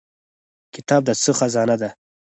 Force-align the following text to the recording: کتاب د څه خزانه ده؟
کتاب 0.75 1.01
د 1.05 1.09
څه 1.21 1.31
خزانه 1.39 1.75
ده؟ 1.81 1.89